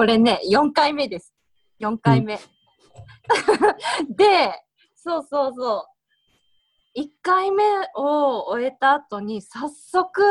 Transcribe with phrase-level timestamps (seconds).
[0.00, 1.34] これね、4回目です。
[1.78, 2.38] 4回目。
[4.08, 4.50] で、
[4.96, 5.88] そうそうそ
[6.96, 6.98] う。
[6.98, 7.62] 1回目
[7.96, 10.22] を終えた後に、早速、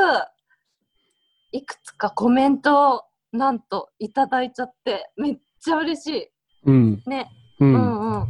[1.51, 6.31] いくつかコメントをなんといただいちゃって、めっちゃ嬉しい。
[6.65, 7.03] うん。
[7.05, 7.29] ね。
[7.59, 7.65] う。
[7.65, 8.27] うんんうん。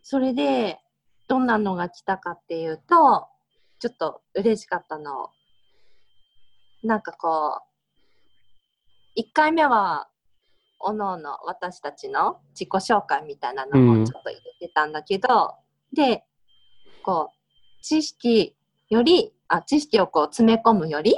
[0.00, 0.78] それで、
[1.28, 3.28] どんなのが来たかっていうと、
[3.78, 5.28] ちょっと嬉しかったの。
[6.82, 7.69] なんかこう、
[9.20, 10.08] 1回目は、
[10.78, 15.56] おのおの私たちの自己紹介みたいなのうんもちょっと入れてたんだけど、
[15.92, 16.24] で、
[17.02, 18.56] こう、知識
[18.88, 21.16] より、あ、知識をこう詰め込むより、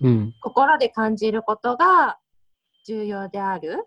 [0.00, 0.34] うん。
[0.40, 2.18] 心で感じることが
[2.86, 3.86] 重要である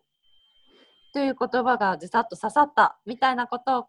[1.14, 3.86] という言葉がずさっと刺さったみたいなことを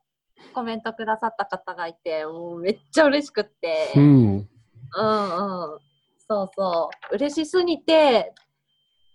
[0.55, 4.37] コメントくださった方がいてもうめっちゃ嬉しくって、ううん、ん。
[4.39, 4.49] うん
[6.29, 8.33] そうそう嬉しすぎて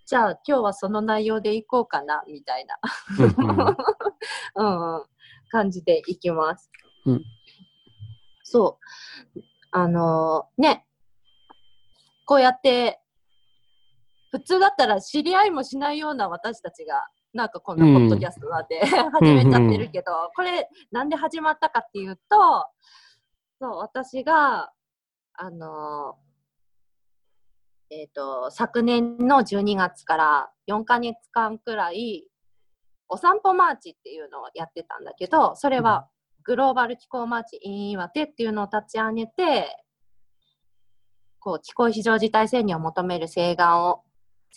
[0.08, 2.80] じゃあ今日はその内容でいこうかなみたいな。
[4.56, 5.04] うんうん、
[5.50, 6.72] 感じでいきます。
[7.06, 7.24] うん。
[8.42, 8.80] そ
[9.36, 9.42] う。
[9.72, 10.86] あのーね、
[12.26, 13.02] こうやって、
[14.32, 22.22] 普通だったら知り合いもしないような私たちが、なんかこんなポッドキャストなんて、始めちゃってるけど、これなんで始まったかっていうと、
[23.60, 24.72] そう、私が、
[25.34, 26.27] あのー
[27.90, 32.26] えっ、と、昨年の12月から4ヶ月間くらい、
[33.10, 36.10] お散歩マーチっていうのをやってたんだけど、それは
[36.44, 39.84] グローバル気候マーチ in 岩手っていうのを立ち上げて、
[41.40, 44.04] こう気候非常事態宣言を求める請願を、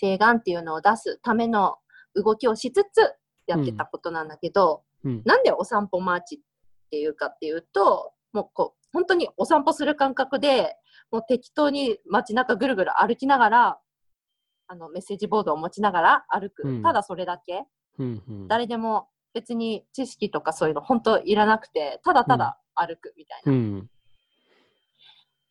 [0.00, 1.76] 請願っていうのを出すための
[2.14, 3.14] 動きをしつつ
[3.46, 5.22] やってたことなんだけど、うん。
[5.24, 6.38] なんでお散歩マーチっ
[6.90, 10.76] ていうかっていうと、もうこう、本当にお散歩する感覚で、
[11.10, 13.78] もう適当に街中ぐるぐる歩きながら、
[14.68, 16.62] あのメッセージボードを持ちながら歩く。
[16.66, 17.64] うんただそれだけ。
[17.98, 18.22] うん。
[18.28, 18.48] うん。
[18.48, 23.52] 誰でも別に知識とかそういうの本当いらなくて、ただただ歩くみたいな。
[23.52, 23.90] うん。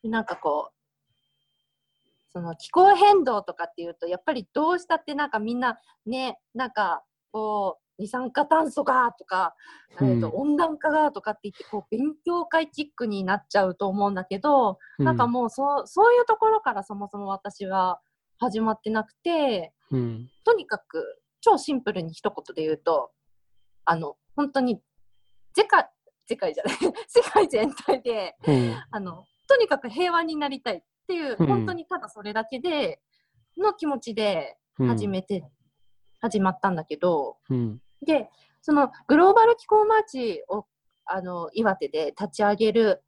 [0.02, 0.72] でなんかこう、
[2.32, 9.54] その気候変動とかっていうと、やっぱりどうしたってなんかみんなね、なんかこう、二酸化炭素がとか、
[10.00, 18.00] えーと温暖化がとかって言ってこう勉強会チックになっちゃうと思うんだけど、なんかもうそうそういうところからそもそも私は
[18.38, 20.30] 始まってなくて、うん。
[20.44, 23.10] とにかく超シンプルに一言で言うと、
[23.84, 24.80] あの、本当に
[25.54, 25.88] 世界、
[26.26, 26.74] 世界じゃない、
[27.06, 28.76] 世界全体で、うん。
[28.90, 33.02] あの、とにかく平和になりたいっていう、うん本当にただそれだけで、
[33.58, 34.88] の気持ちでうん。
[34.88, 35.44] 始めて、
[36.20, 37.82] 始まったんだけど、うん。
[38.02, 38.28] で、
[38.62, 40.66] そのグローバル気候マーチを、
[41.04, 43.02] あの、岩手で立ち上げる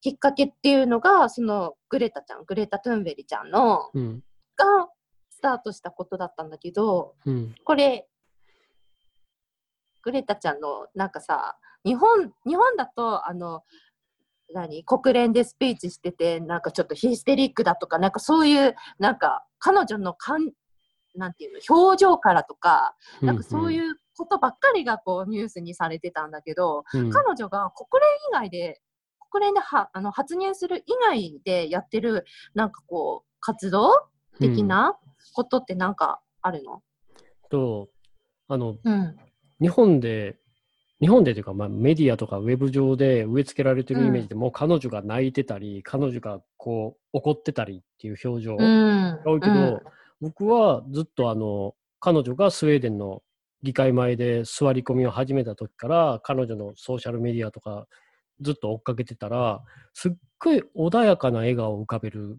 [0.00, 4.22] きっかけっていうのが、そのグレタちゃん、グレタ・トゥンベリちゃんの、うん。
[4.56, 4.88] が
[5.30, 7.54] スタートしたことだったんだけど、うん。
[7.64, 8.08] これ、
[10.02, 13.62] グレタちゃんの、なんかさ、日本、日本だと、あの、
[14.52, 20.52] 何国連でスピーチしてて、なんかちょっとヒステリックだとか、なんかそういう、なんか彼女のかん、
[21.14, 27.10] なんていうの、表情からとか、なんかそういうことばっかりがこうニュースにされてたんだけど、うん。
[27.10, 28.80] 彼女が国連以外で、
[29.30, 32.24] 国連ではあの発言する以外でやってる、
[32.54, 33.92] なんかこう、活動
[34.40, 34.98] 的な
[35.34, 36.82] ことってなんかあるの？
[37.50, 37.88] と、
[38.48, 39.16] あの、うん。
[39.60, 40.38] 日本で、
[41.00, 49.22] 日本でというか、まあ、メディアとかウェブ上で植え付けられてるイメージで、もう彼女が泣いてたり、彼女がこう怒ってたりっていう表情うがん。
[49.24, 49.82] 多いけど、
[50.20, 53.22] 僕はずっとあの、彼女がスウェーデンの
[53.62, 57.86] 議会前で座り込みを始めた時から、彼女のソーシャルメディアとか
[58.40, 59.62] ずっと追っかけてたら、
[59.94, 62.38] すっごい穏やかな笑顔を浮かべる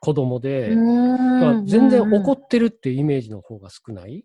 [0.00, 4.24] 子供で、うんだから全然怒ってるっていうイメージの方が少ない。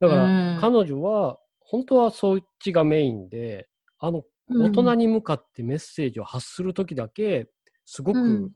[0.00, 0.60] だから、うん。
[0.60, 4.62] 彼女は本当はそっちがメインで、あの、うん。
[4.64, 7.48] 大人に向かってメッセージを発するときだけ、
[7.84, 8.50] すごくうん、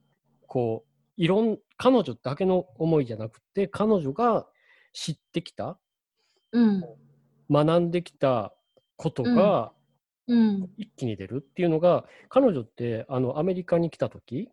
[0.47, 4.47] こう、いろん、彼女だけの思いじゃなくて、彼女が
[4.93, 5.79] 知ってきた、
[6.53, 6.85] うん。
[7.51, 8.55] 学んできた
[8.97, 9.73] ことが
[10.27, 10.71] うん。
[10.77, 14.49] 一気に出るっていうのが、彼女って、あの、アメリカに来たとき、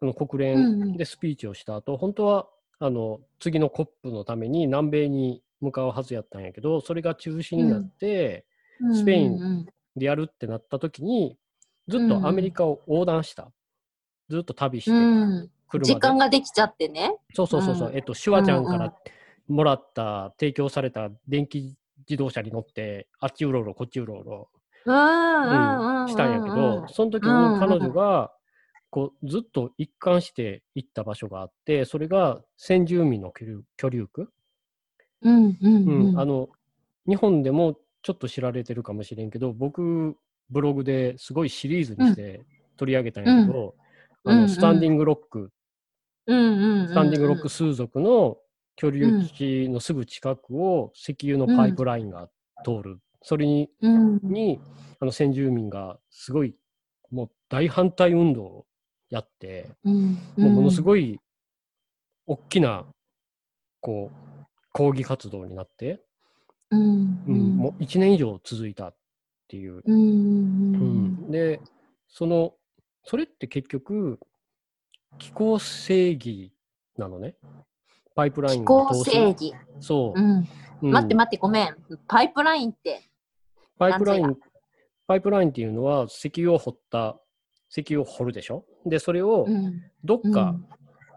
[0.00, 2.46] あの国うんうん連でスピーチをした後、本当は、
[2.78, 8.44] あの、次の COP のために南米に向かうはずやったんやけど、それが中止になって、
[8.80, 8.94] うん。
[8.94, 11.38] スペインうんでやるってなった時に、
[11.86, 13.52] ずっとアメリカを横断した。
[14.28, 14.90] ずっと旅して。
[15.78, 17.16] 時間ができちゃってね。
[17.34, 18.94] そうそうそうそう、うんえっと、シュワちゃんかうんうんら
[19.46, 21.76] もらった、提供された電気
[22.08, 24.48] 自動車に乗って、あっちうろうろ、こっちうろうろ、
[24.86, 26.08] うんうんうん。
[26.08, 28.32] したんやけど、その時に彼女が、
[28.90, 34.30] こう、ずっと一貫して行った場所があって、それが先住民の居留区？
[35.22, 36.20] うんうんううんん。
[36.20, 36.48] あの
[37.06, 40.16] 日本でもちょっと知られてるかもしれんけど僕
[40.50, 42.44] ブログですごいシリーズにして
[42.76, 43.74] 取り上げたんやけど、
[44.24, 45.50] あうんうんのスタンディングロック、うんうんうん。
[46.26, 48.38] スタンディングロック数族の
[48.76, 52.28] 居留地のすぐ近くを石油のパイプラインが
[52.64, 54.20] 通る、それにうん。
[54.22, 54.60] に
[55.00, 56.54] あの先住民がすごい
[57.10, 58.66] もう大反対運動を
[59.10, 60.12] やって、うん。
[60.36, 60.82] もうものすい。
[60.82, 61.20] ごい
[62.26, 62.86] 大きな
[63.80, 66.02] こう抗議活動になって、
[66.70, 67.22] うん。
[67.28, 68.96] うんもう1年以上続いたっ
[69.48, 69.82] ていう。
[69.84, 71.60] うんで
[72.08, 72.54] その
[73.04, 74.18] それって結局
[75.18, 76.52] 気候正義
[76.96, 77.34] なのね。
[78.14, 79.54] パイプライン気候正義。
[79.80, 80.48] そうう、ん。
[80.82, 81.76] うん待って待って、ごめん。
[82.06, 83.02] パイプラインって。
[83.78, 84.36] パイプライン、
[85.06, 87.18] パイプラインっていうのは石油を掘った、
[87.70, 88.64] 石油を掘るでしょ？
[88.86, 89.82] で、それをうん。
[90.04, 90.66] どっか、うん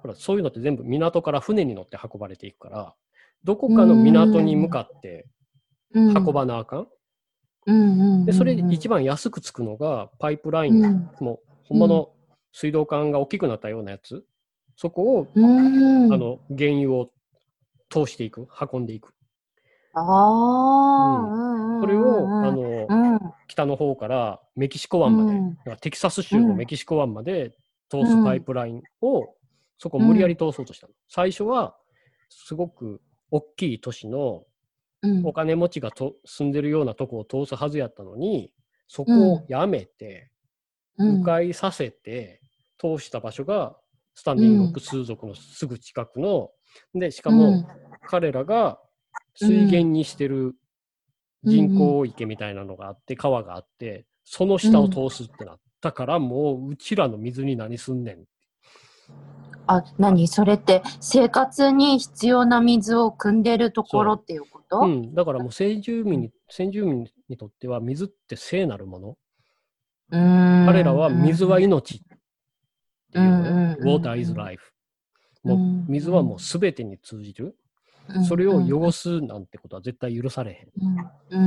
[0.01, 2.95] ほら、そういうのって全部港から船に乗って運ばれていくから、
[3.43, 5.27] どこかの港に向かって
[5.91, 6.87] うん運ばなあかん。
[7.65, 8.25] うんうん。
[8.25, 11.09] で、それうん一番安くつくのがパイプライン、うん。
[11.19, 12.09] もうほんまの
[12.59, 14.25] 水道管が大きくなったようなやつ、
[14.75, 16.11] そこを、うん。
[16.11, 17.11] あの、原油を
[17.87, 19.13] 通していく、運んでいく。
[19.93, 20.03] ああ、
[21.03, 21.81] うんうん。
[21.81, 23.19] それを、あの、の、うん。
[23.47, 27.51] 北の方からメキシコ湾まで、うんだからテキサス州のメキシコ湾まで
[27.91, 29.35] 通すパイプラインを、
[29.77, 30.93] そこを無理やり通そうとしたの。
[31.07, 31.77] 最初は、
[32.29, 34.45] すごく大きい都市の
[35.03, 38.51] うんお金持ちがと住んでるようなとこを通すはずやったのに、
[38.87, 42.41] そこをやめて、うん迂回させて、
[42.79, 43.75] 通した場所が、
[44.15, 46.49] スタンディングロック数族のすぐ近くの、
[46.93, 47.67] で、しかも、
[48.07, 48.79] 彼らが
[49.35, 50.55] 水源にしてる
[51.43, 58.25] 人工池みたいなのがあって、川があって、その下を通すってなったから、もううちらの水に何すんねん。
[59.67, 60.27] あ、何？
[60.27, 64.79] それって生活に必要な水を汲んでるところっていうこと？
[64.79, 69.17] うん、だからもう先住民に、先住民にとっては水って聖なるもの。
[70.11, 70.65] うん。
[70.65, 72.06] 彼らは水は命って
[73.17, 74.71] いう Water is life。
[75.43, 75.57] もう
[75.91, 77.55] 水はもう全てに通じる。
[78.27, 81.37] それを汚すなんてことは絶対許されへん。
[81.37, 81.43] うんう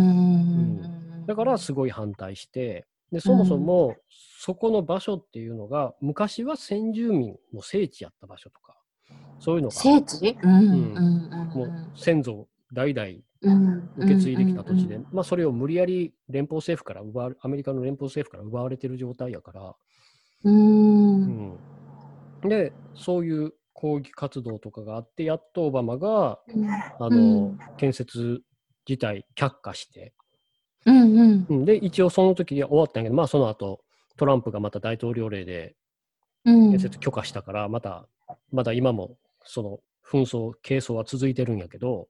[1.24, 3.96] んだからすごい反対して、でそもそも
[4.38, 8.76] そこの場所っていうのが昔は先住民の聖地やった場所とか、
[9.38, 10.36] そういうのが聖地？
[10.42, 10.94] うん
[11.54, 13.08] もう先祖代々
[13.42, 19.74] うん受け継いできた土地で、うんまあそれを無理やり連邦政府から奪われ、アメリカの連邦政府から奪われてる状態やから、
[20.44, 20.89] うん
[22.42, 22.48] うん。
[22.48, 26.38] で、そういう抗議活動とかがあって、やっとオバマが、
[26.98, 28.42] あうのん、建設
[28.88, 30.12] 自体却下して、
[30.86, 31.46] うんうん。
[31.48, 31.64] うん。
[31.64, 33.80] で、一応その時で終わったんやけど、まあその後、
[34.16, 35.76] トランプがまた大統領令で
[36.44, 36.70] うん。
[36.70, 38.06] 建設許可したから、また、
[38.52, 42.08] まだ今もその紛争、係争は続いてるんやけど、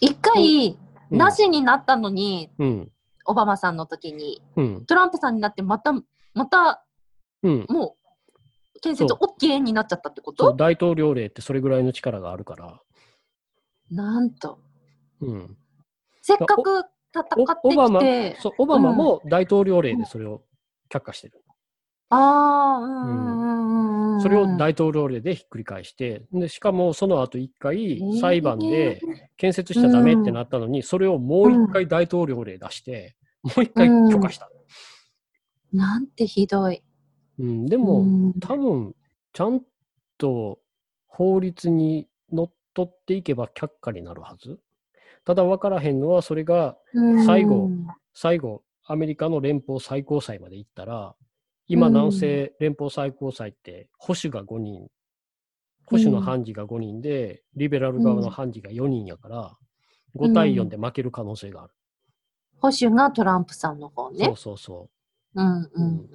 [0.00, 0.78] 一回
[1.10, 1.18] うん。
[1.18, 2.92] なしになったのに、うん、
[3.26, 4.40] オバマさんの時に。
[4.56, 5.92] うん、トランプさんになってまた
[6.34, 6.84] また
[7.42, 7.66] うん。
[7.68, 7.99] もう
[8.80, 10.54] 建設そ OK になっちゃったってこと？
[10.54, 12.80] 大統領令ってそれぐらいの力があるから、
[13.90, 14.58] なんと。
[15.20, 15.56] うん、
[16.22, 16.84] せっかく
[17.14, 17.34] 戦って
[17.64, 20.42] おオバマきてオバマも大統領令でそれを
[20.88, 21.42] 却下してる。
[22.12, 29.00] ああうんうんうんうんそれを大統領令でひっくり返して、でしかもその後一回裁判で
[29.38, 34.50] 建設しちゃダメってなったのに、それをもう一回大統領令出して、もう一回許可した。
[35.72, 36.82] なんてひどい。
[37.40, 38.94] うん、でも、うん多分
[39.32, 39.62] ちゃん
[40.18, 40.58] と
[41.06, 44.58] 法律にのっとっていけば却下になるはず。
[45.24, 46.76] ただ分からへんのは、それが
[47.26, 51.14] 最後うん最後、アメリカの連邦最高裁まで行ったら、
[51.66, 54.88] 今、うん南西連邦最高裁って保守が5人、
[55.86, 59.56] 保守の判事が5人で、リベラル側の判事が4人やから、
[60.16, 61.72] 5対4で負ける可能性がある。
[62.60, 64.36] 保守がトランプさんの方ねそう。
[64.36, 64.90] そうそ
[65.34, 65.40] う。
[65.40, 66.08] うんうんうん。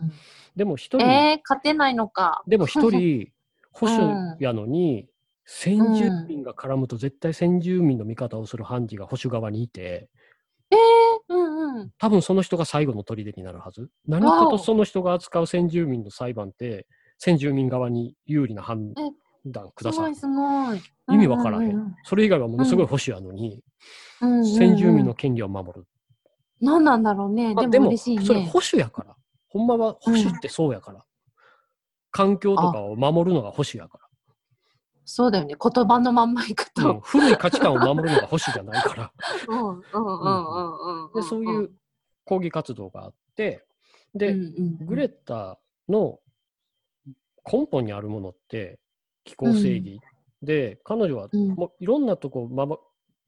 [0.56, 2.44] でも一人、えー、勝てないのか。
[2.48, 3.30] でも一人、
[3.72, 5.08] 保守やのに、
[5.46, 10.10] 先住民が絡むと絶対先住民の味方をする判事が保守側にいて、
[11.30, 11.92] うんうん。
[11.98, 13.90] 多分その人が最後の砦になるはず。
[14.08, 18.94] 何かとその人が扱う先住民の裁判って、先住民側に有利な判
[19.46, 20.14] 断ください。
[21.12, 21.76] 意味わからへん。
[21.76, 23.62] うんそれ以外はものすごい保守やのに、
[24.22, 25.86] うんうんうん先住民の権利を守る。
[26.62, 27.54] 何なんだろうね。
[27.56, 28.26] でも、も嬉しいね。
[28.26, 29.16] それ保守やから。
[29.50, 31.04] ほんまは保守ってそうやから。
[32.12, 34.00] 環境とかを守るのが保守やか
[35.06, 35.56] そうだよね。
[35.62, 36.90] 言葉のまんまいくら。
[36.90, 37.00] うんと。
[37.02, 39.12] 古い価値観を守るのが保守じゃないから。
[39.48, 40.00] うんうんうんう
[40.92, 41.14] んうん。
[41.14, 41.72] でそういう
[42.26, 43.66] 抗議活動があって、
[44.16, 46.20] で、うんうんグレタの
[47.52, 48.80] 根本にあるものって
[49.24, 50.00] 気候正義
[50.42, 52.78] で、彼女はうんもういろんなとこ、まま、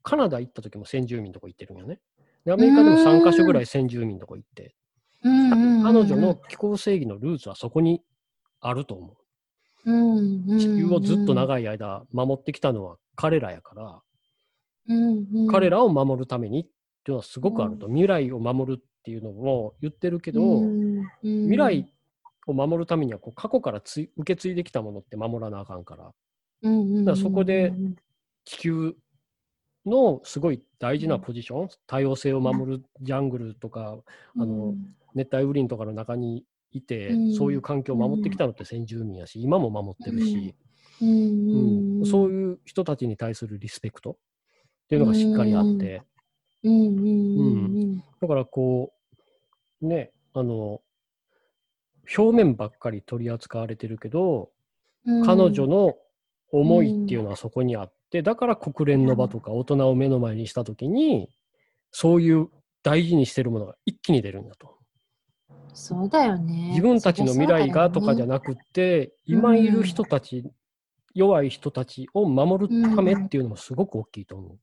[0.02, 2.00] カナダ行った時も先住民のとこ行ってるんよね。
[2.48, 4.74] で、アメリカでも3カ所ぐらい先住民のとこ行って、
[5.22, 8.02] うんうんうん彼女の気候正義のルーツはそこに
[8.60, 9.16] あると思
[9.86, 10.58] う。
[10.58, 14.00] 地地球をずっと長い間守ってきたのは彼らやから、
[14.88, 15.48] うんうん。
[15.48, 16.72] 彼らを守るためにってい
[17.08, 21.90] うのはすごくあると、未来を守るっていうのも言ってるけど、うん未来
[22.46, 26.04] を守るためにはこう過去からつい受け継いできたものって守らなあかんから。
[26.04, 26.10] だ
[27.04, 27.72] からそこで
[28.44, 28.94] 地球
[29.86, 33.98] のすごい大事なポジション、多様性を守るジャングルとか
[34.36, 34.74] あの
[35.14, 37.34] 熱帯雨林とかの中にいて、うん。
[37.34, 40.54] そういう環境を守ってきたのって先住民やし今も守ってるし、
[41.00, 42.00] うん。
[42.00, 44.14] うんそういう人たちに対するリスペクトっ
[44.88, 46.02] ていうのがしっかりあって、
[46.62, 47.38] うんうん。
[47.38, 47.42] う
[47.86, 48.04] ん。
[48.20, 48.92] だからこ
[49.82, 50.80] うねあの
[52.16, 54.50] 表面ばっかり取り扱われてるけど、
[55.06, 55.24] うん。
[55.24, 55.94] 彼女の
[56.50, 61.28] 思いっていうのはそこにあって、だから国連の場とか大人を目の前にした時に
[61.90, 62.48] そういう
[62.82, 64.78] 大事にしてるものが一気に出るんだと。
[65.74, 66.70] そうだよね。
[66.70, 70.44] 自分たちの未来がとかじゃななくって、今いる人たち、
[71.14, 74.58] 弱い人たちを守るためっていうのもすごく大きいと思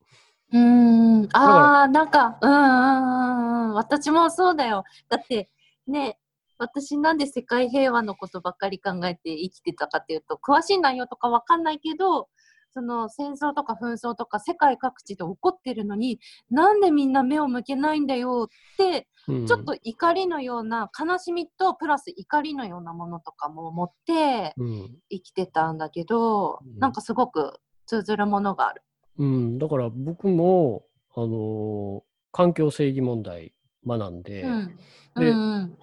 [0.52, 0.58] う。
[0.58, 1.30] うん。
[1.34, 3.74] ああなんかうんうんうんうん。
[3.74, 4.84] 私もそうだよ。
[5.10, 5.50] だって
[5.88, 6.20] ね
[6.58, 12.30] 私なんで世界平和のことばっかり考えて生きてたかっていうと詳しい内容とかわかんないけど
[12.76, 19.48] その戦争とか紛争とか世界各地で起こってるのになんでみんな目を向けないんだよってうん。
[19.48, 24.98] ちょっと怒りのような悲しみとプラス怒りのようなものとかも持ってうん。
[25.10, 26.80] 生きてたんだけど、うん。
[26.80, 27.54] なんかすごく
[27.86, 28.82] 通ずるものがある。
[29.18, 30.84] うん、だから僕も、
[31.16, 32.02] あのー
[32.36, 33.54] 環境正義問題
[33.88, 34.68] 学んで、うん。
[35.16, 35.78] でうんうん。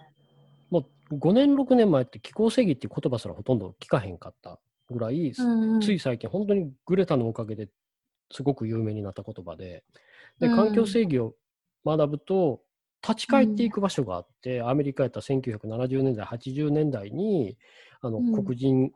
[0.68, 4.60] もう5年、6年前って気候正義っていう言葉すらほとんど聞かへんかった
[4.90, 5.80] ぐらい、うんうん。
[5.80, 7.68] つい最近、本当にグレタのおかげで
[8.30, 9.84] すごく有名になった言葉で、
[10.40, 10.56] でうん。
[10.56, 11.34] 環境正義を
[11.84, 12.62] 学ぶと、
[13.06, 17.56] 立ち返っていく場所があって、アメリカやったら1970年代、80年代に
[18.00, 18.44] あの、うん。
[18.44, 18.92] 黒人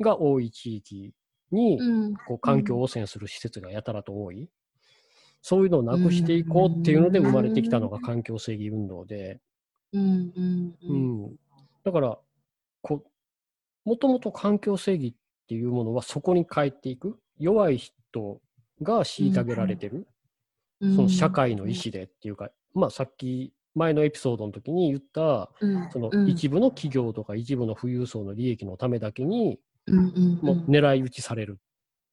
[0.00, 1.12] が多い地域
[1.50, 2.14] に、うん。
[2.26, 4.48] こう環境汚染する施設がやたらと多い。
[5.42, 9.40] そういうのをなくしていこうっていうので生まれてきたのが環境正義運動で、
[9.92, 11.24] うんうんううん。
[11.24, 11.36] ん、
[11.84, 12.18] だから
[12.82, 13.04] こ
[13.84, 15.14] もともと環境正義っ
[15.50, 17.18] ていうものはそこに帰っていく。
[17.40, 18.40] 弱い人
[18.82, 20.06] が虐げられてる、
[20.80, 20.94] うん。
[20.94, 25.90] その社会の意思でっていうか、まあさっき前のエピソードの時に言ったうん。
[25.90, 26.28] そのうん。
[26.28, 29.58] 一部の企業とか一部の富裕層の利益のためだけに
[30.42, 31.58] もう狙い撃ちされる。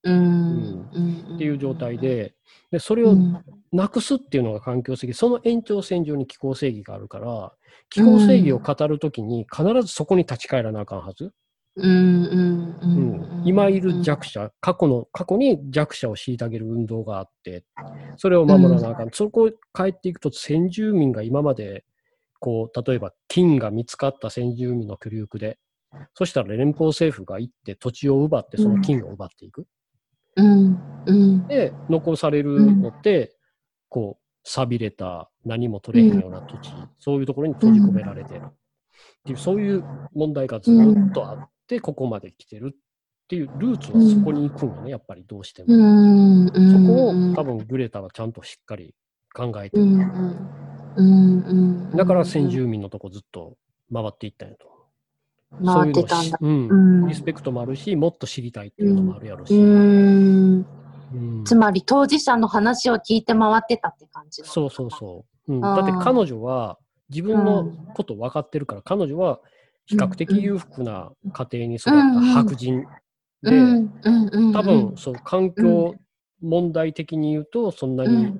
[0.04, 2.34] うんうんっていう状態で
[2.72, 7.52] でそれをうんなくすっていうのが環境正義、その延長線上に気候正義があるから、
[7.90, 11.34] 気候正義を語るときに必ずそこに立ち返らなあかんはず。
[11.76, 13.12] うんうんううん。
[13.16, 17.64] ん今いる弱者、過去の、過去に弱者を虐げる運動があって、
[18.18, 19.10] それを守らなあかん。
[19.12, 21.86] そこを帰っていくと、先住民が今まで、
[22.40, 25.60] こう、例えば金が見つかった先住民の居留区で、
[26.16, 29.68] そしたら連邦政府が行って土地を奪って、その金を奪っていく。
[30.36, 30.80] うん。
[31.06, 31.48] うん。
[31.48, 33.36] で、残されるのって、
[33.90, 38.52] こう、錆びれた、何も取れへんような土地、そういうところに閉じ込められてる。
[39.22, 42.76] っていう、そういう問題がずっとあって、ここまで来てる
[43.28, 45.68] っていうルーツはそこに行くんよね、やっぱりどうしても。
[45.68, 45.74] そ
[46.88, 48.96] こをうん多分グレタはちゃんとしっかり
[49.36, 49.86] 考えてる。
[51.94, 53.58] だから先住民のとこずっと
[53.94, 54.68] 回っていったんやと。
[55.66, 56.38] 回ってたんだ。
[56.38, 57.02] そうん。
[57.04, 59.54] んリスペクトもあるし、もっと知りたいっていうのもあるやろし。
[61.44, 65.60] つまり当事者の話を聞いて回ってたって感じそうそうそう。
[65.60, 66.78] だって彼女は
[67.10, 69.42] 自分のこと分かってるから、彼女は
[69.86, 72.86] 比較的裕福な家庭に育った白人
[73.44, 73.52] で、
[74.54, 75.96] 多分そう環境
[76.42, 78.34] 問題的に言うと、そんなに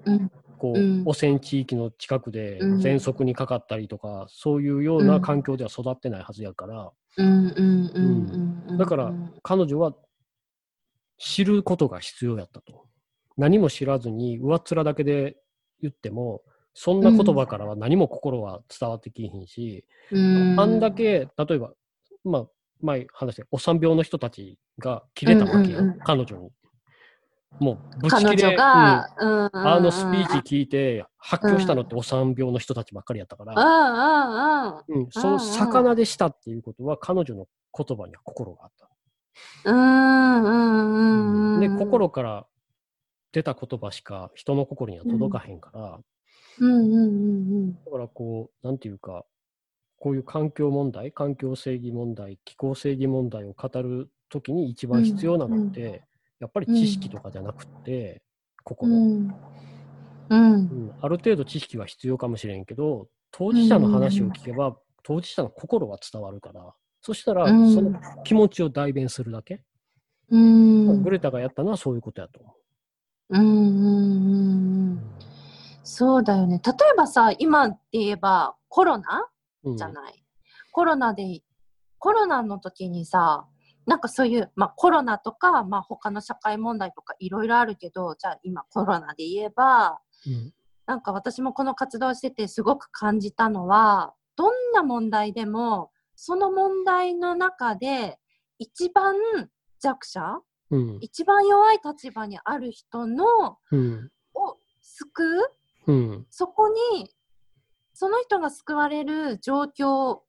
[0.58, 1.04] こう、うん。
[1.06, 2.78] 汚染地域の近くでうん。
[2.78, 6.92] 喘息にかかったりとか、そういうような環境では育ってないはずやから、
[8.78, 9.14] だから
[9.44, 9.96] 彼女は
[11.18, 12.86] 知ることが必要やったと。
[13.38, 15.38] 何も知らずに上っ面だけで
[15.82, 16.42] 言っても、
[16.74, 20.60] そんな言葉からは何も心は伝わってきひんし、うん。
[20.60, 21.74] あんだけ、例えば、
[22.24, 22.48] まあ、
[22.82, 26.00] 前話したお産病の人たちが切れたわけよ、うんうんうん。
[26.00, 26.52] 彼女に。
[27.60, 28.60] もう、ぶち彼切れ、うん。
[28.60, 38.90] うんあのスピーチ聞いて、発狂したのってお産病の人たちばっかりやったから、うんうんうんうん、その魚でしたっていうことは、彼女の言葉には心があった。
[39.66, 42.46] うんうんうんで、心から
[43.32, 46.00] 出た言葉しか人の心には届かへんから、
[46.60, 47.08] うんうんう
[47.68, 47.74] ん。
[47.74, 49.26] だからこう、なんていうか、
[50.00, 56.04] こういう環境問題、環境正義問題、気候正義問題を語るときに一番必要なのって、
[56.40, 58.22] やっぱり知識とかじゃなくて、
[58.64, 59.36] 心、うん。
[60.30, 60.54] うん。
[60.70, 67.92] うんある程度知識は必要かもしれんけど当事者の話を聞けば、当事者の心は伝わるからそしたらうんその
[68.24, 69.62] 気持ちを代弁するだけ、
[70.30, 71.04] うん。
[71.04, 72.56] グレタがやったのはそういうことやと思
[73.30, 73.42] うん。
[73.42, 73.48] うん。
[73.48, 73.68] うん。
[73.68, 74.94] うう。
[74.96, 75.00] ん。
[75.84, 76.62] そうだよね。
[76.66, 79.37] 例えばさ、今で言えばコロナうん
[79.76, 80.24] じゃない。
[80.72, 81.42] コロナで、
[82.00, 83.48] コロナの時にさ、
[83.86, 90.54] なんかそういう、まあコロナとか、まあ他の社会問題とかいろいろあるけど、じゃあ今コロナで言えば、うん。
[90.86, 98.20] なんか私もこの活動しててすごく感じたのは、どんな問題でも、その問題の中で
[98.60, 99.16] 一番
[99.80, 100.98] 弱者、うん。
[101.02, 103.26] 一番弱い立場にある人の
[103.72, 104.12] うん。
[104.34, 105.24] を救
[105.88, 105.92] う。
[105.92, 106.28] うん。
[106.30, 107.10] そこに、
[108.00, 110.20] その人が救われる状況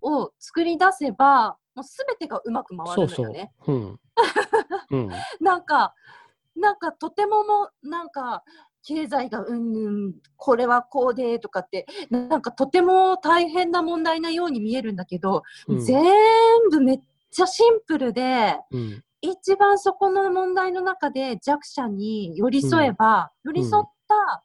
[0.00, 3.26] を作り出せば、もうすべてがうまく回るそうそう。
[3.26, 3.52] のよね。
[3.66, 4.00] うん。
[4.92, 5.10] うん。
[5.38, 5.94] なんか、
[6.56, 8.44] なんかとてももう、なんか、
[8.82, 15.80] 経済がうんぬん、これはこうでとかって、なんかとても大変な問題なように見えるんだけど、うん。
[15.80, 16.10] 全
[16.70, 19.04] 部めっちゃシンプルで、うん。
[19.20, 24.44] 一番そこの問題の中で弱者に寄り添えば、寄り添った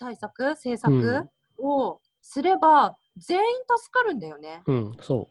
[0.00, 3.42] 対策、政策をすれば、全員
[3.78, 4.62] 助かるんだよね。
[4.66, 5.28] うんそ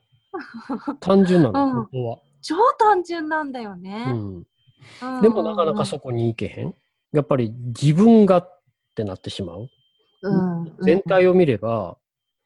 [0.89, 0.96] う。
[1.00, 1.72] 単純なの、 うん。
[1.74, 4.06] 本当は、超単純なんだようね。
[4.13, 4.44] ん、
[5.04, 5.22] うん。
[5.22, 6.74] でもなかなかそこに行けへん？
[7.13, 8.62] やっぱり自分がっ
[8.96, 9.70] てなってしまう？
[10.24, 10.75] うん、うん。
[10.82, 11.98] 全体を見れば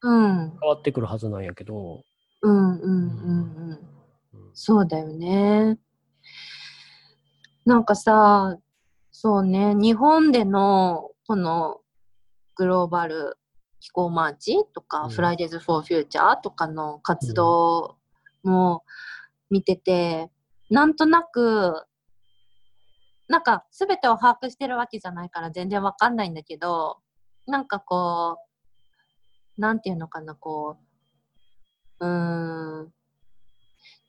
[0.03, 2.03] うん、変わってくるはずなんやけど、
[2.41, 3.79] うん、うん、うん、
[4.33, 4.51] うん。
[4.53, 5.77] そうだよね。
[7.65, 8.57] なんかさ、
[9.11, 11.79] そうね、日本でのこの
[12.55, 13.37] グローバル
[13.81, 15.09] 気候マーチとか、うん。
[15.09, 17.97] フライデーズ・フォー・フューチャーとかの活動
[18.43, 18.83] も
[19.49, 20.31] 見てて、
[20.69, 21.85] なんとなく、
[23.27, 26.99] なんか全てを把握してるわけじゃないから全然わかんないんだけど、
[27.47, 28.37] なんかこ
[29.57, 30.77] う、なんていうのかな、こ
[31.99, 32.93] う、うーん、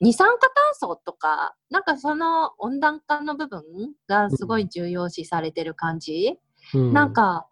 [0.00, 3.62] 二酸化炭素とか、なんかその温暖化の部分
[4.08, 6.40] がすごい重要視されてる感じ、
[6.74, 6.92] うん。
[6.92, 7.46] なんか、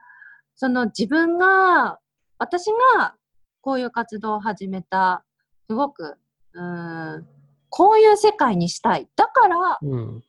[0.57, 2.00] その自分が、
[2.41, 3.15] 私が
[3.61, 5.25] こういう活動を始めた、
[5.69, 6.17] すごく、
[6.55, 7.29] うーん、
[7.69, 9.09] こういう世界にしたい。
[9.15, 10.25] だからうん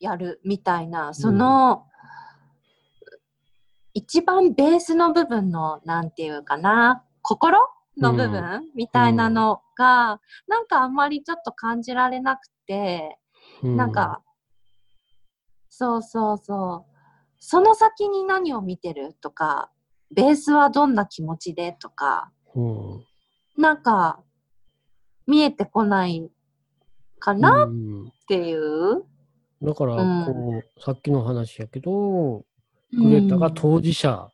[0.00, 1.86] やるみたいな、その、
[3.94, 7.60] 一番ベースの部分の、なんていうかな、心
[7.96, 13.16] の部分、みたいなのが、なんかあんまりちょっと感じられなくて、
[13.62, 14.22] うんなんか、
[15.70, 16.92] そうそうそう。
[17.38, 19.70] その先に何を見てるとか、
[20.14, 23.04] ベースはどんな気持ちでとか、うん。
[23.56, 24.20] なんか、
[25.26, 26.30] 見えてこない
[27.18, 27.72] かなっう。
[27.72, 29.04] んていう。
[29.62, 30.26] だからうん。
[30.26, 32.44] こう、さっきの話やけど
[32.92, 34.28] グレタが当事者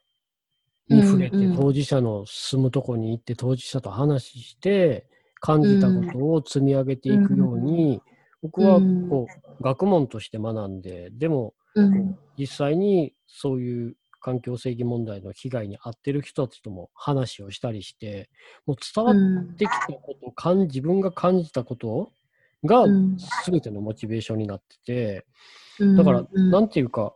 [0.88, 5.06] に触れて、当事者の住むとこに行って当事者と話して
[5.40, 8.02] 感じたことを積み上げていくように、
[8.42, 9.26] 僕はこ
[9.60, 18.30] う学問として学んででもうん、実際にそういう環境正義問題の被害に遭ってる人たちとも話をしたりして
[18.64, 22.12] もう伝わってきたこと、感自分が感じたこと
[22.64, 25.26] がうん全てのモチベーションになってて、
[25.80, 27.14] うんだから、うんなんていうか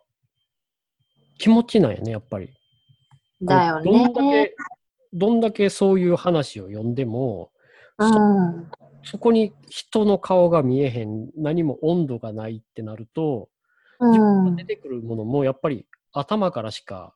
[1.38, 2.50] 気持ちなんやねやっぱり。
[3.42, 4.46] だよこうどんだね。
[4.46, 4.54] け
[5.12, 7.50] どんだけそういう話を読んでも、
[7.98, 8.70] うん
[9.08, 13.48] そこに人の顔が見えへん何も温度がないってなると
[14.00, 15.86] う自分がん出てくるものもやっぱり
[16.18, 17.14] 頭からしか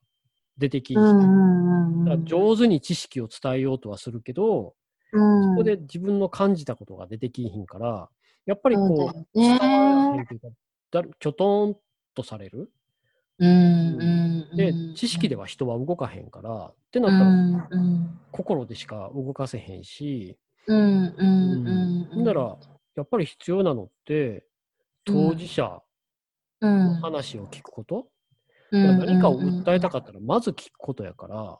[0.59, 4.75] 出てきひん、うんうんだから上手に知識を伝えようとはするけど、
[5.13, 5.53] うん。
[5.53, 8.09] そこで自分の感じたことが出てきひんから
[8.47, 10.49] やっぱりこう伝わらへねんというか
[10.93, 11.77] だるきょとん
[12.15, 12.71] とされる。
[13.39, 18.21] うんうんでうん知識では人は動かへんからってなうったらんうん。
[18.31, 20.37] 心でしか動かせへんし、
[20.67, 22.57] うんうんうんほんなら
[22.97, 24.45] やっぱり必要なのって
[25.05, 25.83] 当事者
[26.61, 26.79] うん。
[26.87, 28.05] の話を聞くこと、うん
[28.71, 31.59] 何かを訴えたかったらまず聞くことやから、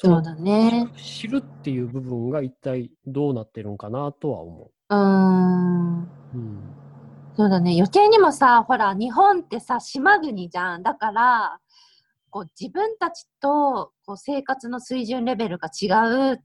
[0.00, 0.88] そうだね。
[0.96, 4.94] 知るっていう部分が一体どうなってるんかなとは思う。
[4.94, 6.02] ん。
[6.02, 6.08] う。
[6.34, 6.60] うん。
[7.36, 7.72] そうだね。
[7.72, 10.84] 余計にもさほら日本ってさ島国じゃん。
[10.84, 11.58] だから
[12.30, 16.40] こう自分たちとこう生活の水準レベルが違う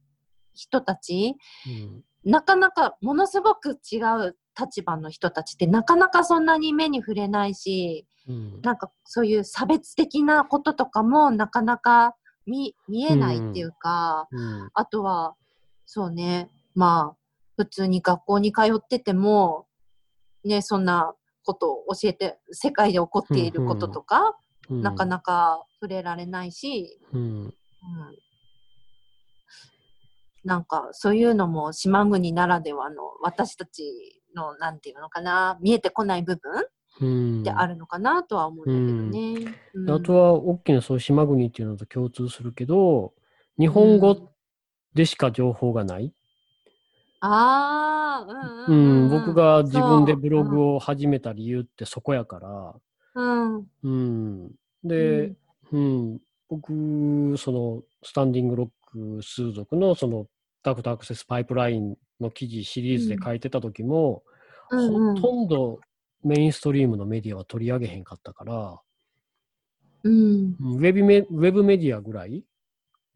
[0.56, 1.36] 人たち。
[1.68, 2.04] うん。
[2.32, 3.98] なかなかものすごく違
[4.30, 8.62] う立場の人たちってなかなかそんなに目に触れないしうん。
[8.62, 14.70] なんかそういう差別的なこととかもなかなか見見えないっていうか、うん。
[14.74, 15.36] あとは
[15.86, 17.18] そうねまあ
[17.58, 19.68] 普通に学校に通ってても
[20.44, 21.14] ねそんな
[21.46, 24.38] ことを教えて世界で起こっていることとか、
[24.70, 24.82] うん。
[24.82, 27.22] なかなか触れられないし、うん。
[27.22, 27.54] うん、
[30.46, 36.66] なんかそういうのも島国ならではの私たちのなんていうのかな見えてこない部分
[37.02, 37.44] うん。
[37.44, 39.56] であるのかなとは思うんだけどね。
[39.74, 43.14] うんあとは、大きなそう島国っていうのと共通するけど、
[43.58, 44.32] 日本語
[44.94, 46.14] でしか情報がない。
[47.20, 52.76] ああ、ううんうんうんん、僕が自分でブロを、グを始めた理由ってそこやから、
[53.16, 54.52] うんうん。
[54.84, 55.34] で、
[55.72, 56.20] うん、
[56.50, 58.70] 僕、その、スタンディングロッ
[59.18, 60.28] ク数族の、その、
[60.64, 64.24] ダクトアクセスパイプラインの記事シリーズで書いてた時も、
[64.72, 65.16] うんうん。
[65.22, 65.80] ほとんど
[66.24, 68.80] メインストリームのメディアは取り上げへんかったから、
[70.04, 70.14] うん。
[70.14, 72.44] うんウェブメウェブメディアぐらい、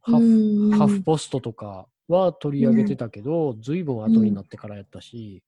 [0.01, 5.43] ハフうんハフポストとかは取り上げてたけど、随分後になってからやったし、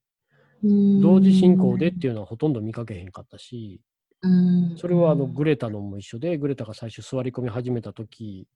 [0.63, 3.81] 同時進行でっていうのはほとんど見かけへんかったし、
[4.21, 4.77] うん。
[4.77, 8.47] それはあのグレタのも一緒で、グレタが最初座り込み始めた時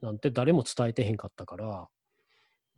[0.00, 1.88] なんて誰も伝えてへんかったから、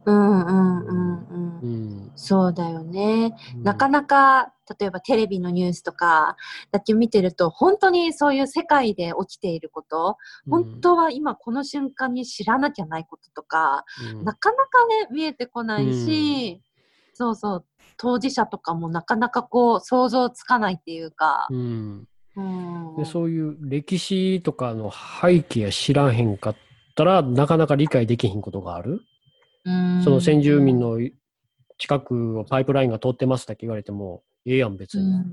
[0.06, 2.12] うんうんうんうんうん。
[2.16, 3.34] そうだよね。
[3.62, 6.36] なかななか、例えばテレビのニュースとか
[6.70, 10.16] だけ見てると、本当にそういう世界で起きていること、
[10.48, 16.62] 本当は今この瞬間に知らなきゃないこととか、うんなかなかね、見えてこないし、
[17.14, 17.64] そうそう、
[17.96, 21.48] 当事者とかもなかなかこう、想像つかないっていうか。
[22.96, 26.56] でそういう歴史とかの背景知らへんかっ
[26.94, 29.02] たらなかなか理解できへんことがある？
[29.70, 30.02] うん。
[30.04, 30.98] その先住民の
[31.78, 35.24] 近くをパイプラインが通ってますだけ言われてもええやん別に。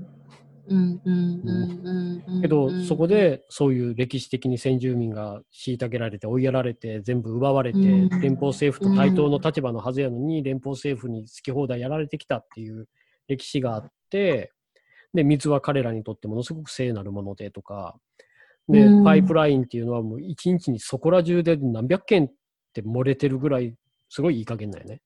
[2.42, 8.08] けどそこでそういう歴史的に先住民が虐げられて追いやられて全部奪われてうん。
[8.20, 12.86] 連邦政府と対等の立場のはずやのに連邦政府に好き放題やられてきたっていう
[13.28, 14.52] 歴史があって
[15.14, 17.96] で水は彼らにとってものすごく聖なるものでとか
[18.68, 19.04] でうん。
[19.04, 22.32] パイプラインっていうのはもう一日にそこら中で何百件っ
[22.74, 23.74] て漏れてるぐらい
[24.08, 25.00] すごいいい加減だよね。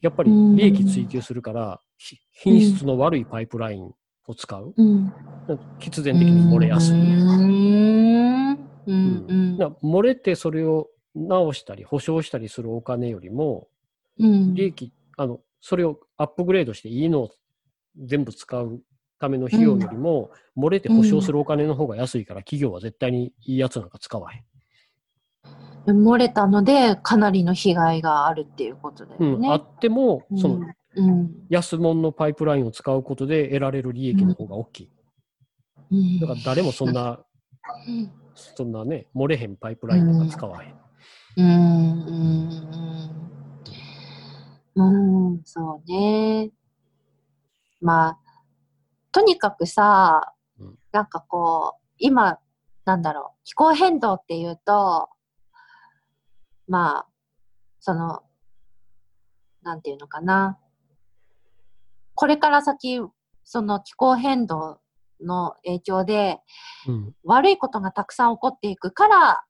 [0.00, 3.90] やっぱり利益追求するからひ品質の悪いパイプライン
[4.26, 4.74] を使う。
[4.76, 5.12] うん。
[5.78, 6.96] 必然的に漏れやすい。
[9.82, 13.68] 漏れてそれを直したり保証したりするお金よりも
[14.18, 14.54] うん。
[14.54, 17.30] 利益あのそれをアップグレードしていいのを
[17.96, 18.82] 全部使う
[19.18, 24.44] ための費用よりも、漏れて保証するお金の方が安いから、企業は絶対にいいやつなんか使わへん。
[25.86, 29.50] 漏れたのでかなりの被害があるっていうことだうんよね。
[29.50, 30.60] あっても、その
[30.96, 34.90] うん安物のパイプラインを使うことで得られる利益の方が大きい。
[35.92, 37.20] うんだから誰もそんな、
[38.34, 40.74] そんなね、漏れへんパイプラインなんか使わへん。
[41.36, 42.94] うんうん
[44.76, 46.50] うんうんそうね。
[47.80, 48.18] まあ
[49.12, 52.38] とにかくさうんなんかこう今
[52.84, 55.08] なんだろう気候変動っていうと
[56.68, 57.06] まあ
[57.80, 58.22] その
[59.62, 60.58] なんていうのかな
[62.14, 63.00] これから先
[63.44, 64.80] その気候変動
[65.20, 66.38] の影響で
[66.86, 67.14] うん。
[67.24, 69.44] 悪いことがたくさん起こっていくから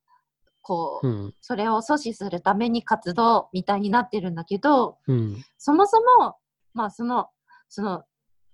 [0.62, 1.34] こう、うん。
[1.40, 5.44] それを阻止するために活動みたいになってるんだけどうん。
[5.58, 6.36] そもそも
[6.72, 7.28] まあその
[7.68, 8.04] その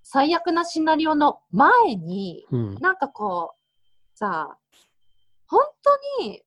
[0.02, 2.74] 最悪なシナリオの前にうん。
[2.80, 4.56] なんかこうさ
[5.46, 5.60] 本
[6.18, 6.42] 当に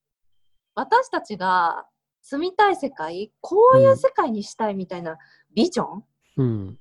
[0.76, 1.86] 私たちが
[2.24, 3.32] 住みたい世界？
[3.42, 5.18] こういう世界にしたいみたいな
[5.54, 6.04] ビジョン、
[6.38, 6.80] うん。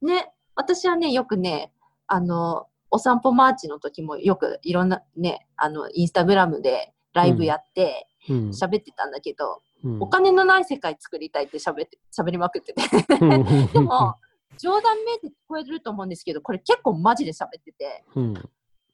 [0.00, 1.72] ね私はねよくね
[2.06, 8.48] あのお散歩マーチの時もよくいろんなねあのインスタグラムでライブやってうん。
[8.50, 10.02] 喋ってたんだけど、うん。
[10.02, 12.82] お金のない世界作りたいって喋って喋りまくってて。
[13.20, 13.66] うん。
[13.66, 14.14] でも
[14.58, 18.04] 冗談めいて聞こえると思うんですけどこれ結構マジで喋ってて。
[18.14, 18.34] うん。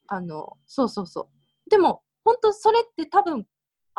[0.07, 1.29] あのそうそうそ
[1.67, 1.71] う。
[1.71, 3.47] でも本当それって多分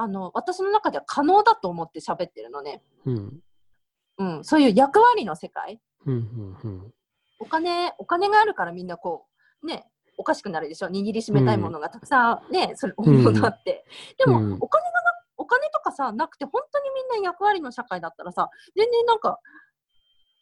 [0.02, 3.40] あの私の中では可能だと思って喋ってるのね、うん。
[4.18, 6.58] うん、そういう役割の世界うん。
[6.64, 6.94] うん。
[7.40, 9.26] お金お金があるからみんなこ
[9.62, 9.86] うね
[10.18, 13.86] おかしくなるでしょ握りしめたいものがたくさんね、それうんものあって、
[14.18, 19.40] でも、うんお金がなお金とかさなくて本当にみんな役割の社会だったらさ全然なんか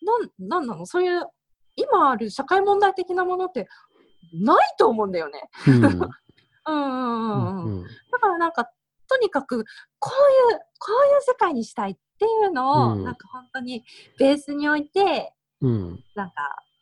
[0.04, 0.86] なんなんなの？
[0.86, 1.28] そういう
[1.76, 3.68] 今ある社会問題的なものって
[4.34, 5.50] ないと思うんだよね。
[5.68, 5.84] うん。
[5.86, 6.02] うん
[6.66, 7.84] うんうんうんうん。
[7.84, 8.70] だからなんか
[9.08, 9.66] とにかく
[10.00, 10.12] こ
[10.50, 13.84] ういうこういう世界にしたいっていうのを、うんなんか本当に
[14.18, 16.04] ベースに置いてうん。
[16.16, 16.36] なんか、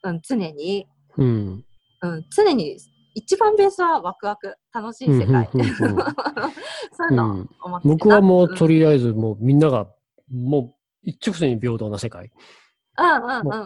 [0.04, 1.66] うん、常にうん。
[2.02, 2.78] うん、常に
[3.14, 9.88] 一番ベースはワクワク楽しい世界、 そういうのをうん思って僕はもうとりりあえずもうみんなが
[10.30, 12.32] もう一直線に平等な世界。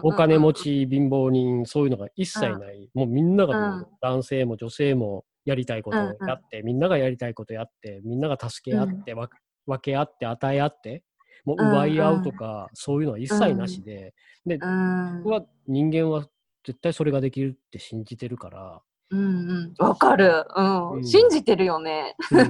[0.02, 2.90] お金持ち、貧乏人、そういうのが一切ない。
[2.94, 9.28] もうみんなが男性も女性もやりたいことをやって、みんながやりたいことやって、みんなが助け合って、わ
[9.66, 11.04] 分け合って、与え合って、
[11.44, 14.14] もう奪い合うとか、そういうのは一切なしで、
[14.46, 15.22] で、うん。
[15.24, 16.26] 僕は人間は
[16.64, 19.84] 絶対それができるって信じてるから、うんうん。
[19.84, 20.46] わかる。
[20.54, 20.92] うん。
[20.92, 21.04] うん。
[21.04, 22.16] 信じてるよね。
[22.30, 22.40] うん。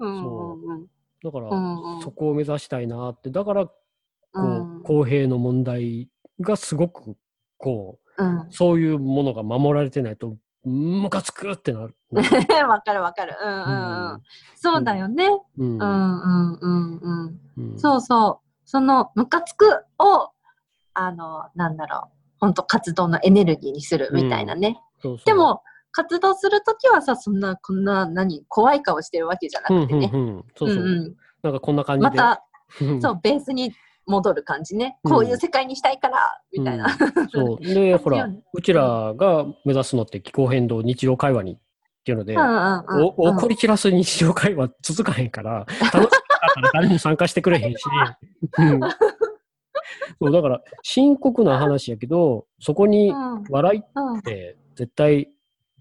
[0.00, 0.86] うんそうんうん。
[1.22, 2.02] だから、うんうん。
[2.02, 3.74] そこを目指したいなって、だから、こ
[4.32, 4.82] う、うん。
[4.82, 6.08] 公平の問題
[6.40, 7.16] がすごく、
[7.56, 8.38] こうん。
[8.40, 10.36] う、そういうものが守られてないと、
[10.68, 11.96] ムカつくってなる。
[12.68, 13.36] わかるわかる。
[13.42, 14.12] うんうんう。
[14.14, 14.22] うん
[14.56, 15.28] そうだよね。
[15.58, 17.40] うんうんうんうんうん。
[17.72, 18.46] うんそうそう。
[18.66, 19.66] そのムカつく
[19.98, 20.30] を、
[20.94, 22.16] あの、なんだろう。
[22.38, 24.80] 本当活動のエネルギーにするみたいなね。
[25.02, 30.10] そうそうでも、活動するときはさ、そんな、こんな、何、怖い顔してるわけじゃなうんくてね。
[30.12, 32.10] うんうん、そうそう、うんうんなんかこんな感じで。
[32.10, 32.44] また、
[32.82, 33.72] うんそう、ベースに
[34.10, 34.98] 戻る感じね。
[35.04, 36.86] うんこういう世界にしたいから、みたいな。
[37.16, 37.28] うん。
[37.28, 37.64] そう。
[37.64, 41.58] で、ほらうちらが目指すのって気候変動日常会話にっ
[42.04, 46.10] ていうので、怒り散らす日常会話続かへんから、楽しかっ
[46.54, 47.84] たら誰も参加してくれへんし、
[48.58, 48.80] うん。
[50.18, 53.44] そうだから深刻な話やけど、そこにうん。
[53.48, 54.22] 笑いっうん。
[54.22, 55.30] て絶対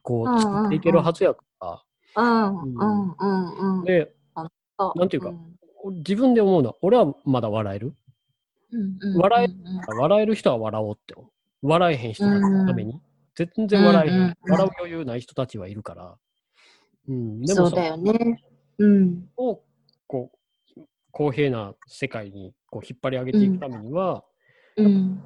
[0.01, 1.81] こう作っていけるはずやから、
[2.17, 3.85] うんうんうんうん。
[3.85, 4.13] で、
[4.95, 5.55] なんていうかん。
[5.97, 7.93] 自分で思うのは、俺はまだ笑える。
[8.71, 11.15] うんうん笑えうん笑える人は笑おうって。
[11.61, 12.99] 笑えへん人のために。
[13.35, 14.15] 全然笑えへん。
[14.15, 16.17] うんうんうん笑う余裕ない人たちはいるから。
[17.07, 18.43] うん、でもさそうだよね。
[18.77, 19.29] うん。
[19.37, 19.61] を
[20.07, 20.31] こ
[20.77, 24.23] う公平な世界にこう引っ張り上げていくためには、
[24.77, 25.21] うん。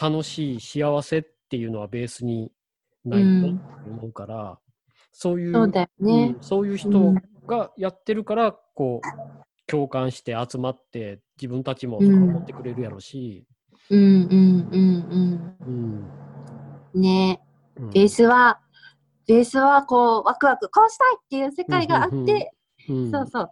[0.00, 2.50] 楽しい幸せっていうのはベースに
[3.04, 4.58] ないとうん思うから、
[5.12, 6.38] そういうそうだようねん。
[6.40, 7.14] そういうう人ん
[7.46, 9.08] がやってるからこう
[9.66, 12.28] 共感して集まって自分たちもうん。
[12.28, 13.44] 守ってくれるやろし、
[13.90, 16.10] うんうんうんうん。
[16.94, 17.00] うん。
[17.00, 17.40] ね。
[17.76, 17.90] うん。
[17.90, 18.60] ベースは、
[19.26, 22.52] ベースはこう、ワクワク、こうしたいっていう世界があって、
[22.88, 23.50] うんそうそう。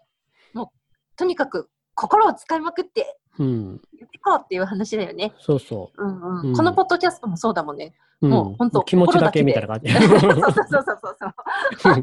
[0.52, 0.68] もう、
[1.16, 5.32] とにかく心を使いまくってうん、やっこうっていう話だよね。
[5.38, 6.48] そうそうんうん。
[6.48, 7.94] うんこのポッドキャストもそうだもんね。
[8.20, 8.28] う。
[8.28, 9.92] もうほんと気持ちだけみたいな感じ。
[9.92, 11.94] そうそうそうそうそう。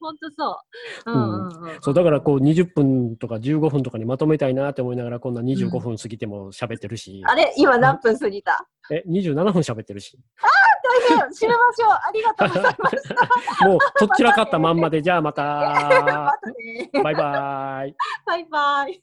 [0.00, 0.60] 本当そ
[1.06, 1.12] う。
[1.12, 1.78] うん。
[1.80, 7.52] そうだからこう20分とか15分とかにまとめたいなって思いながらこんな25分過ぎても喋ってるし、あれ？
[7.56, 8.66] 今何分過ぎた？
[8.90, 10.16] え27分喋ってるし
[11.10, 13.08] 大変閉めましょうありがとうございまし
[13.60, 13.66] た。
[13.68, 15.42] もうとっちらかったまんまでじゃあまた。
[17.02, 17.94] バイバイ。
[18.24, 19.02] バイバイ。